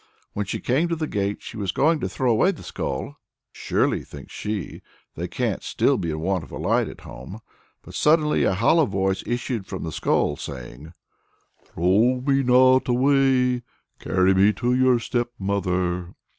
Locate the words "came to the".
0.59-1.05